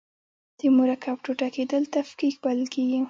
[0.59, 2.99] د مرکب ټوټه کیدل تفکیک بلل کیږي.